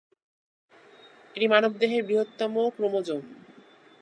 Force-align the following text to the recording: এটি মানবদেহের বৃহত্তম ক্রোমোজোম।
এটি 1.35 1.47
মানবদেহের 1.47 2.01
বৃহত্তম 2.07 2.53
ক্রোমোজোম। 2.75 3.21